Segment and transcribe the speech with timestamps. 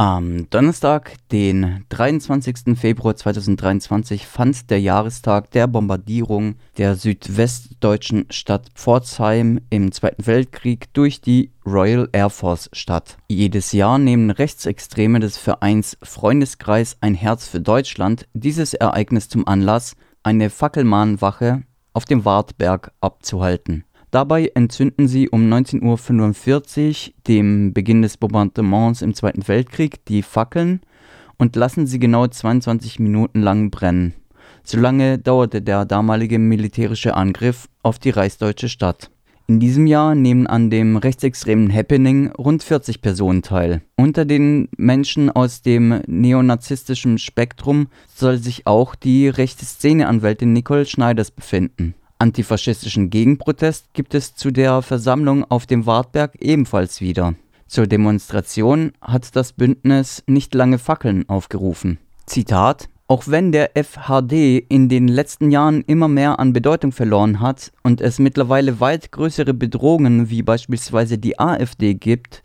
[0.00, 2.78] Am Donnerstag, den 23.
[2.78, 11.20] Februar 2023, fand der Jahrestag der Bombardierung der südwestdeutschen Stadt Pforzheim im Zweiten Weltkrieg durch
[11.20, 13.16] die Royal Air Force statt.
[13.28, 19.96] Jedes Jahr nehmen Rechtsextreme des Vereins Freundeskreis Ein Herz für Deutschland dieses Ereignis zum Anlass,
[20.22, 23.82] eine Fackelmahnwache auf dem Wartberg abzuhalten.
[24.10, 30.80] Dabei entzünden sie um 19:45 Uhr, dem Beginn des Bombardements im Zweiten Weltkrieg, die Fackeln
[31.36, 34.14] und lassen sie genau 22 Minuten lang brennen.
[34.64, 39.10] So lange dauerte der damalige militärische Angriff auf die reichsdeutsche Stadt.
[39.46, 43.82] In diesem Jahr nehmen an dem rechtsextremen Happening rund 40 Personen teil.
[43.96, 51.30] Unter den Menschen aus dem neonazistischen Spektrum soll sich auch die rechte Szeneanwältin Nicole Schneiders
[51.30, 57.34] befinden Antifaschistischen Gegenprotest gibt es zu der Versammlung auf dem Wartberg ebenfalls wieder.
[57.68, 61.98] Zur Demonstration hat das Bündnis nicht lange Fackeln aufgerufen.
[62.26, 67.72] Zitat auch wenn der FHD in den letzten Jahren immer mehr an Bedeutung verloren hat
[67.82, 72.42] und es mittlerweile weit größere Bedrohungen wie beispielsweise die AfD gibt,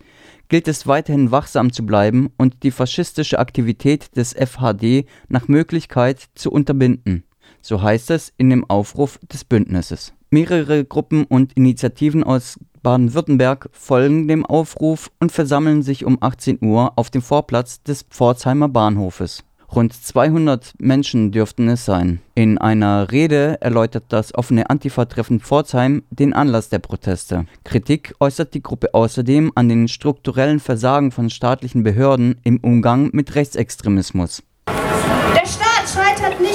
[0.48, 6.50] gilt es weiterhin wachsam zu bleiben und die faschistische Aktivität des FHD nach Möglichkeit zu
[6.50, 7.24] unterbinden.
[7.66, 10.12] So heißt es in dem Aufruf des Bündnisses.
[10.28, 16.92] Mehrere Gruppen und Initiativen aus Baden-Württemberg folgen dem Aufruf und versammeln sich um 18 Uhr
[16.96, 19.44] auf dem Vorplatz des Pforzheimer Bahnhofes.
[19.74, 22.20] Rund 200 Menschen dürften es sein.
[22.34, 27.46] In einer Rede erläutert das offene Antifa-Treffen Pforzheim den Anlass der Proteste.
[27.64, 33.34] Kritik äußert die Gruppe außerdem an den strukturellen Versagen von staatlichen Behörden im Umgang mit
[33.34, 34.42] Rechtsextremismus.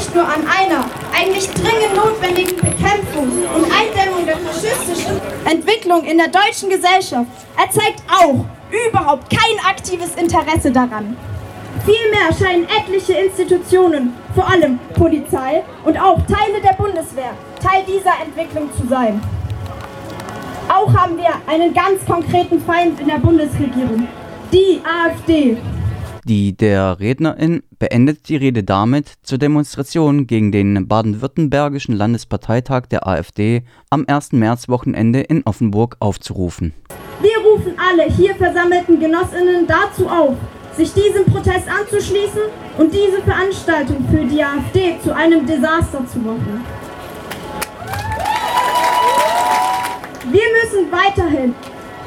[0.10, 6.30] Nicht nur an einer eigentlich dringend notwendigen Bekämpfung und Eindämmung der faschistischen Entwicklung in der
[6.30, 7.28] deutschen Gesellschaft.
[7.56, 8.44] Er zeigt auch
[8.88, 11.16] überhaupt kein aktives Interesse daran.
[11.86, 18.68] Vielmehr scheinen etliche Institutionen, vor allem Polizei und auch Teile der Bundeswehr, Teil dieser Entwicklung
[18.81, 19.22] zu sein.
[20.69, 24.08] Auch haben wir einen ganz konkreten Feind in der Bundesregierung,
[24.52, 25.58] die AfD.
[26.29, 33.63] Die der Rednerin beendet die Rede damit, zur Demonstration gegen den baden-württembergischen Landesparteitag der AfD
[33.90, 34.34] am 1.
[34.34, 36.75] Märzwochenende in Offenburg aufzurufen.
[37.19, 40.35] Wir rufen alle hier versammelten Genossinnen dazu auf,
[40.78, 42.44] sich diesem Protest anzuschließen
[42.78, 46.63] und diese Veranstaltung für die AfD zu einem Desaster zu machen.
[50.31, 51.56] Wir müssen weiterhin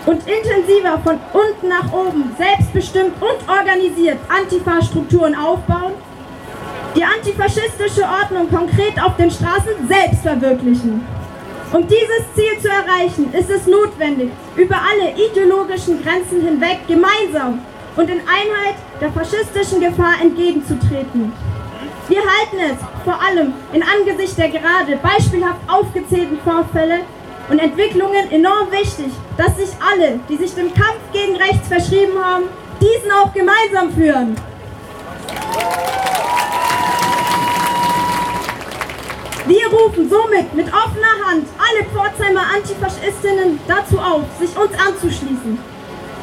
[0.07, 5.93] und intensiver von unten nach oben selbstbestimmt und organisiert Antifa-Strukturen aufbauen,
[6.97, 11.07] die antifaschistische Ordnung konkret auf den Straßen selbst verwirklichen.
[11.73, 17.61] Um dieses Ziel zu erreichen, ist es notwendig, über alle ideologischen Grenzen hinweg gemeinsam
[17.97, 21.33] und in Einheit der faschistischen Gefahr entgegenzutreten.
[22.09, 27.01] Wir halten es vor allem in Angesicht der gerade beispielhaft aufgezählten Vorfälle
[27.49, 32.45] und Entwicklungen enorm wichtig, dass sich alle, die sich dem Kampf gegen rechts verschrieben haben,
[32.81, 34.37] diesen auch gemeinsam führen.
[39.47, 45.59] Wir rufen somit mit offener Hand alle Pforzheimer Antifaschistinnen dazu auf, sich uns anzuschließen.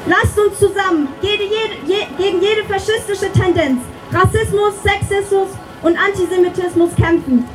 [0.06, 3.82] Lasst uns zusammen jede, jede, gegen jede faschistische Tendenz,
[4.14, 5.50] Rassismus, Sexismus
[5.84, 7.48] und Antisemitismus kämpfen.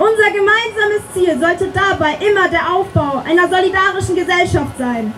[0.00, 5.12] Unser gemeinsames Ziel sollte dabei immer der Aufbau einer solidarischen Gesellschaft sein.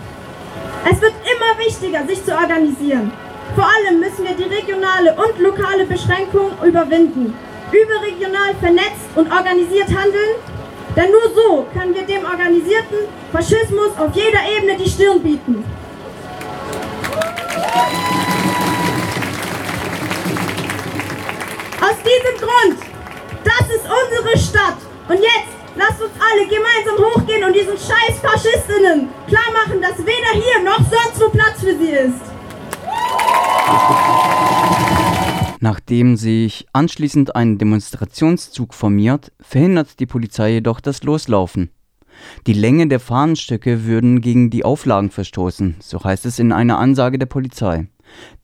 [0.83, 3.13] Es wird immer wichtiger, sich zu organisieren.
[3.55, 7.33] Vor allem müssen wir die regionale und lokale Beschränkung überwinden,
[7.71, 10.35] überregional vernetzt und organisiert handeln,
[10.97, 15.63] denn nur so können wir dem organisierten Faschismus auf jeder Ebene die Stirn bieten.
[21.79, 22.82] Aus diesem Grund
[23.43, 24.77] das ist unsere Stadt.
[25.09, 30.33] Und jetzt lasst uns alle gemeinsam hochgehen und diesen scheiß Faschistinnen klar machen, dass weder
[30.33, 32.21] hier noch sonst wo Platz für sie ist.
[35.59, 41.69] Nachdem sich anschließend ein Demonstrationszug formiert, verhindert die Polizei jedoch das Loslaufen.
[42.47, 47.17] Die Länge der Fahnenstöcke würden gegen die Auflagen verstoßen, so heißt es in einer Ansage
[47.17, 47.87] der Polizei.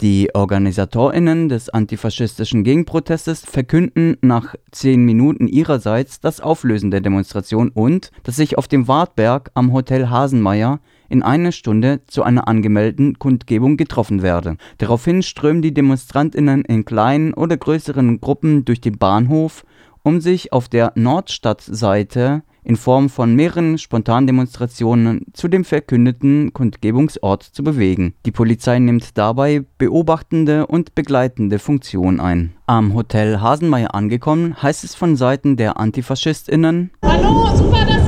[0.01, 8.11] Die OrganisatorInnen des antifaschistischen Gegenprotestes verkünden nach zehn Minuten ihrerseits das Auflösen der Demonstration und
[8.23, 10.79] dass sich auf dem Wartberg am Hotel Hasenmeier
[11.09, 14.57] in einer Stunde zu einer angemeldeten Kundgebung getroffen werde.
[14.77, 19.65] Daraufhin strömen die DemonstrantInnen in kleinen oder größeren Gruppen durch den Bahnhof,
[20.03, 27.63] um sich auf der Nordstadtseite in Form von mehreren Spontandemonstrationen zu dem verkündeten Kundgebungsort zu
[27.63, 28.13] bewegen.
[28.25, 32.53] Die Polizei nimmt dabei beobachtende und begleitende Funktion ein.
[32.65, 37.98] Am Hotel Hasenmeier angekommen, heißt es von Seiten der AntifaschistInnen: Hallo, super, dass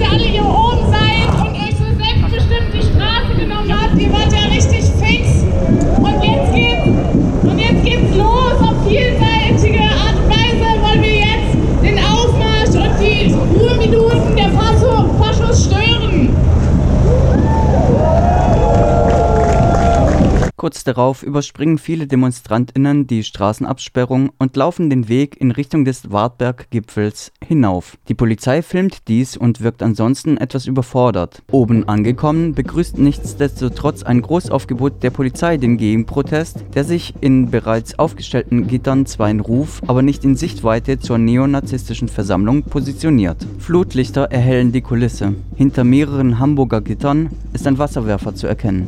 [20.62, 27.32] Kurz darauf überspringen viele DemonstrantInnen die Straßenabsperrung und laufen den Weg in Richtung des Wartberg-Gipfels
[27.44, 27.98] hinauf.
[28.08, 31.42] Die Polizei filmt dies und wirkt ansonsten etwas überfordert.
[31.50, 38.68] Oben angekommen begrüßt nichtsdestotrotz ein Großaufgebot der Polizei den Gegenprotest, der sich in bereits aufgestellten
[38.68, 43.48] Gittern zwar in Ruf, aber nicht in Sichtweite zur neonazistischen Versammlung positioniert.
[43.58, 45.34] Flutlichter erhellen die Kulisse.
[45.56, 48.88] Hinter mehreren Hamburger Gittern ist ein Wasserwerfer zu erkennen.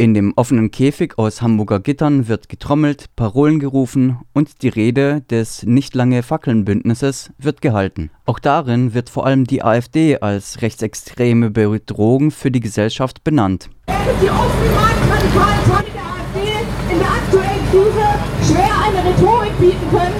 [0.00, 5.64] In dem offenen Käfig aus Hamburger Gittern wird getrommelt, Parolen gerufen und die Rede des
[5.64, 8.10] nicht lange Fackeln-Bündnisses wird gehalten.
[8.24, 13.68] Auch darin wird vor allem die AfD als rechtsextreme Bedrohung für die Gesellschaft benannt.
[13.88, 18.08] Die offenen marktradikalen Teile der AfD in der aktuellen Krise
[18.48, 20.16] schwer eine Rhetorik bieten können,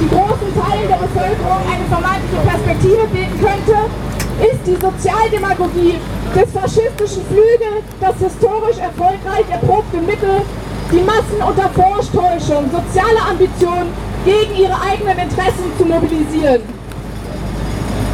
[0.00, 3.78] die großen Teilen der Bevölkerung eine vermeintliche Perspektive bieten könnte,
[4.46, 5.94] ist die Sozialdemagogie
[6.34, 10.42] des faschistischen Flügels das historisch erfolgreich erprobte Mittel,
[10.92, 13.92] die Massen unter Vortäuschung sozialer Ambitionen
[14.24, 16.62] gegen ihre eigenen Interessen zu mobilisieren.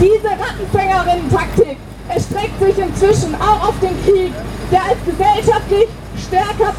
[0.01, 1.77] Diese Rattenfängerinnen-Taktik
[2.09, 4.33] erstreckt sich inzwischen auch auf den Krieg,
[4.71, 5.89] der als gesellschaftlich
[6.27, 6.73] stärker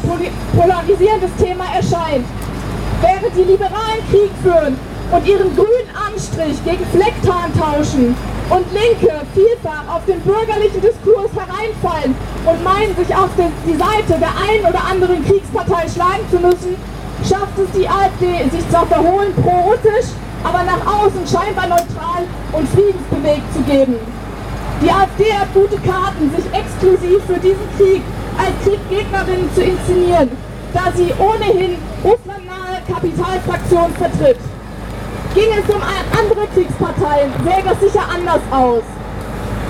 [0.56, 2.26] polarisierendes Thema erscheint.
[3.00, 4.78] Während die Liberalen Krieg führen
[5.12, 8.16] und ihren grünen Anstrich gegen Flecktarn tauschen
[8.50, 12.14] und Linke vielfach auf den bürgerlichen Diskurs hereinfallen
[12.46, 16.76] und meinen, sich auf die Seite der einen oder anderen Kriegspartei schlagen zu müssen,
[17.26, 20.14] schafft es die AfD, sich zwar verhohlen pro-russisch,
[20.44, 22.22] aber nach außen scheinbar neutral
[22.52, 23.96] und friedensbewegt zu geben.
[24.82, 28.02] Die AfD hat gute Karten, sich exklusiv für diesen Krieg
[28.38, 30.30] als Krieggegnerinnen zu inszenieren,
[30.72, 34.38] da sie ohnehin russlandnahe Kapitalfraktionen vertritt.
[35.36, 35.82] Ging es um
[36.18, 38.82] andere Kriegsparteien, sähe das sicher anders aus.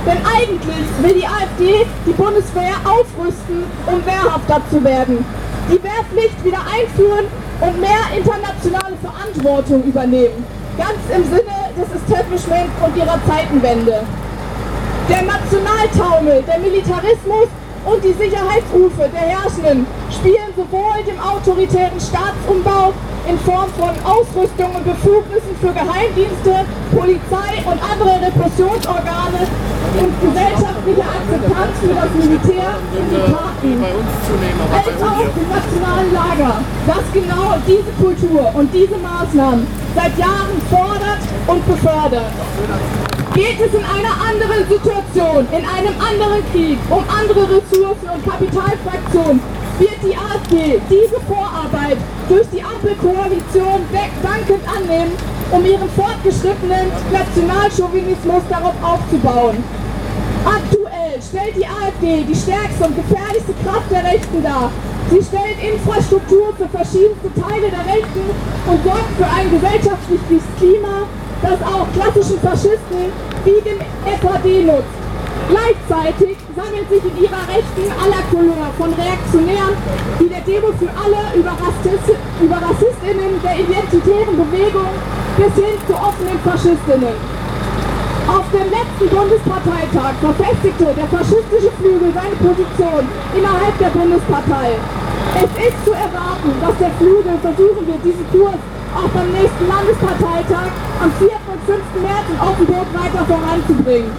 [0.07, 5.27] Denn eigentlich will die AfD die Bundeswehr aufrüsten, um wehrhafter zu werden.
[5.69, 7.27] Die Wehrpflicht wieder einführen
[7.61, 10.47] und mehr internationale Verantwortung übernehmen.
[10.79, 14.05] Ganz im Sinne des Establishments und ihrer Zeitenwende.
[15.09, 17.49] Der Nationaltaumel, der Militarismus
[17.87, 22.93] und die Sicherheitsrufe der Herrschenden spielen sowohl dem autoritären Staatsumbau
[23.29, 29.47] in Form von Ausrüstung und Befugnissen für Geheimdienste, Polizei und andere Repressionsorgane
[29.99, 33.85] und gesellschaftliche Akzeptanz für das Militär in die Karten.
[34.75, 36.55] Als auch im nationalen Lager,
[36.87, 43.06] das genau diese Kultur und diese Maßnahmen seit Jahren fordert und befördert.
[43.37, 49.43] Geht es in einer anderen Situation, in einem anderen Krieg, um andere Ressourcen und Kapitalfraktionen,
[49.79, 51.99] wird die AfD diese Vorarbeit
[52.31, 53.85] durch die Ampelkoalition
[54.23, 55.13] dankend annehmen,
[55.53, 59.63] um ihren fortgeschrittenen Nationalchauvinismus darauf aufzubauen.
[60.47, 64.73] Aktuell stellt die AfD die stärkste und gefährlichste Kraft der Rechten dar.
[65.11, 68.27] Sie stellt Infrastruktur für verschiedenste Teile der Rechten
[68.67, 71.07] und sorgt für ein gesellschaftliches Klima,
[71.43, 73.79] das auch klassischen Faschisten wie dem
[74.19, 74.97] FAD nutzt.
[75.47, 79.79] Gleichzeitig sammelt sich in ihrer Rechten aller Couleur von Reaktionären
[80.19, 82.11] wie der Demo für alle über, Rassist
[82.43, 84.91] über RassistInnen der identitären Bewegung
[85.37, 87.36] bis hin zu offenen FaschistInnen.
[88.27, 93.07] Auf dem letzten Bundesparteitag verfestigte der faschistische Flügel seine Position
[93.39, 94.75] innerhalb der Bundespartei.
[95.39, 98.59] Es ist zu erwarten, dass der Flügel versuchen wird, diesen Kurs
[98.99, 101.39] auch beim nächsten Landesparteitag am 4.
[101.39, 102.03] und 5.
[102.03, 104.11] März in Offenburg weiter voranzubringen.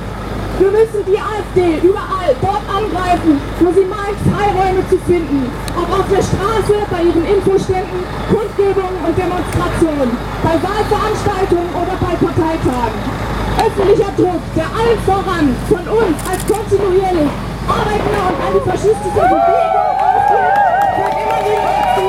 [0.58, 5.52] Wir müssen die AfD überall dort angreifen, wo sie meint, Freiräume zu finden.
[5.76, 13.37] Ob auf der Straße, bei ihren Infoständen, Kundgebungen und Demonstrationen, bei Wahlveranstaltungen oder bei Parteitagen.
[13.68, 17.30] Öffentlicher Druck, der allen voran von uns als kontinuierlich
[17.68, 20.56] arbeitende und antifaschistische Bewegung ausgeht,
[20.96, 22.08] führt immer wieder dazu,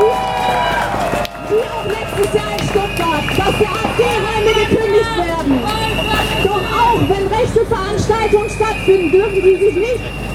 [1.50, 5.52] wie auch letztes Jahr in Stuttgart, dass der AfD-Räume gekündigt werden.
[6.44, 10.27] Doch auch wenn rechte Veranstaltungen stattfinden, dürfen sie sich nicht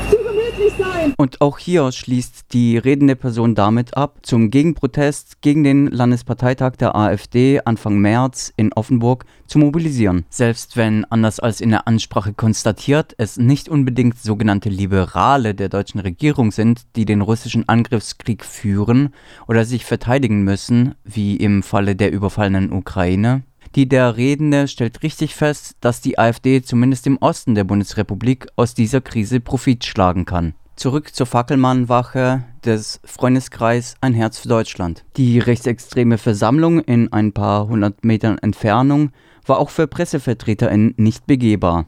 [0.64, 1.14] gemütlich sein.
[1.18, 6.96] Und auch hier schließt die redende Person damit ab, zum Gegenprotest gegen den Landesparteitag der
[6.96, 10.26] AfD Anfang März in Offenburg zu mobilisieren.
[10.30, 16.00] Selbst wenn, anders als in der Ansprache konstatiert, es nicht unbedingt sogenannte Liberale der deutschen
[16.00, 19.14] Regierung sind, die den russischen Angriffskrieg führen
[19.48, 23.44] oder sich verteidigen müssen, wie im Falle der überfallenen Ukraine,
[23.76, 28.74] die der Redende stellt richtig fest, dass die AfD zumindest im Osten der Bundesrepublik aus
[28.74, 30.54] dieser Krise Profit schlagen kann.
[30.76, 35.04] Zurück zur Fackelmannwache des Freundeskreis Ein Herz für Deutschland.
[35.18, 39.12] Die rechtsextreme Versammlung in ein paar hundert Metern Entfernung
[39.46, 41.86] war auch für PressevertreterInnen nicht begehbar.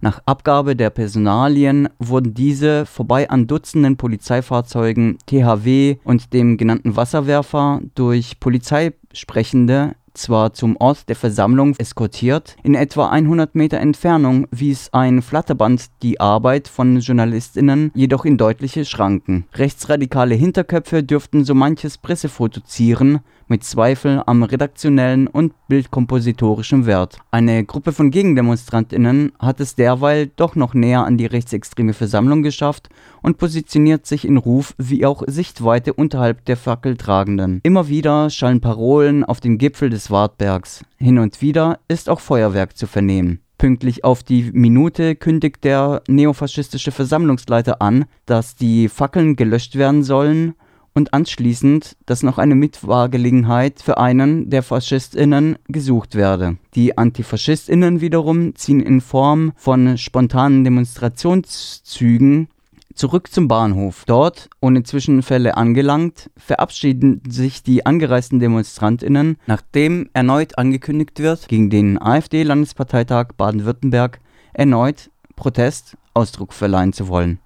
[0.00, 7.80] Nach Abgabe der Personalien wurden diese vorbei an Dutzenden Polizeifahrzeugen, THW und dem genannten Wasserwerfer
[7.94, 15.22] durch Polizeisprechende zwar zum Ort der Versammlung eskortiert, in etwa 100 Meter Entfernung wies ein
[15.22, 19.46] Flatterband die Arbeit von JournalistInnen jedoch in deutliche Schranken.
[19.54, 27.18] Rechtsradikale Hinterköpfe dürften so manches Pressefoto zieren, mit Zweifel am redaktionellen und bildkompositorischen Wert.
[27.30, 32.88] Eine Gruppe von GegendemonstrantInnen hat es derweil doch noch näher an die rechtsextreme Versammlung geschafft
[33.22, 37.60] und positioniert sich in Ruf wie auch Sichtweite unterhalb der Fackeltragenden.
[37.62, 40.84] Immer wieder schallen Parolen auf den Gipfel des Wartbergs.
[40.98, 43.40] Hin und wieder ist auch Feuerwerk zu vernehmen.
[43.58, 50.54] Pünktlich auf die Minute kündigt der neofaschistische Versammlungsleiter an, dass die Fackeln gelöscht werden sollen
[50.96, 56.56] und anschließend, dass noch eine Mitfahrgelegenheit für einen der FaschistInnen gesucht werde.
[56.74, 62.48] Die AntifaschistInnen wiederum ziehen in Form von spontanen Demonstrationszügen
[62.94, 64.04] zurück zum Bahnhof.
[64.06, 72.00] Dort, ohne Zwischenfälle angelangt, verabschieden sich die angereisten DemonstrantInnen, nachdem erneut angekündigt wird, gegen den
[72.00, 74.20] AfD-Landesparteitag Baden-Württemberg
[74.54, 77.38] erneut Protest Ausdruck verleihen zu wollen.